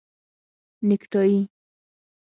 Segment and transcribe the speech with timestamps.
[0.03, 0.03] 👔
[0.87, 1.41] نیکټایې